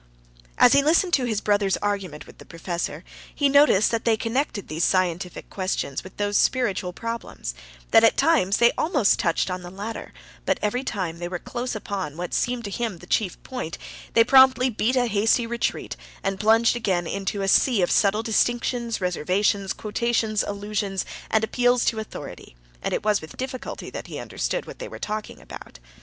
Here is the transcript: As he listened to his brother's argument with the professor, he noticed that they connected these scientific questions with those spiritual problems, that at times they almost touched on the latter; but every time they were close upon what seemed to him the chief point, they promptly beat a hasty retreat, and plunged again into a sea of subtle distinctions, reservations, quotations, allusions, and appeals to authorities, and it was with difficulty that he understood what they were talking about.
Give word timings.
As 0.57 0.73
he 0.73 0.81
listened 0.81 1.13
to 1.13 1.25
his 1.25 1.41
brother's 1.41 1.77
argument 1.77 2.25
with 2.25 2.39
the 2.39 2.43
professor, 2.45 3.03
he 3.35 3.47
noticed 3.49 3.91
that 3.91 4.03
they 4.03 4.17
connected 4.17 4.67
these 4.67 4.83
scientific 4.83 5.47
questions 5.51 6.03
with 6.03 6.17
those 6.17 6.37
spiritual 6.37 6.91
problems, 6.91 7.53
that 7.91 8.03
at 8.03 8.17
times 8.17 8.57
they 8.57 8.71
almost 8.79 9.19
touched 9.19 9.51
on 9.51 9.61
the 9.61 9.69
latter; 9.69 10.11
but 10.43 10.57
every 10.59 10.83
time 10.83 11.19
they 11.19 11.27
were 11.27 11.37
close 11.37 11.75
upon 11.75 12.17
what 12.17 12.33
seemed 12.33 12.63
to 12.63 12.71
him 12.71 12.97
the 12.97 13.05
chief 13.05 13.37
point, 13.43 13.77
they 14.15 14.23
promptly 14.23 14.71
beat 14.71 14.95
a 14.95 15.05
hasty 15.05 15.45
retreat, 15.45 15.95
and 16.23 16.39
plunged 16.39 16.75
again 16.75 17.05
into 17.05 17.43
a 17.43 17.47
sea 17.47 17.83
of 17.83 17.91
subtle 17.91 18.23
distinctions, 18.23 19.01
reservations, 19.01 19.71
quotations, 19.71 20.41
allusions, 20.41 21.05
and 21.29 21.43
appeals 21.43 21.85
to 21.85 21.99
authorities, 21.99 22.55
and 22.81 22.91
it 22.95 23.03
was 23.05 23.21
with 23.21 23.37
difficulty 23.37 23.91
that 23.91 24.07
he 24.07 24.17
understood 24.17 24.65
what 24.65 24.79
they 24.79 24.87
were 24.87 24.97
talking 24.97 25.39
about. 25.39 25.77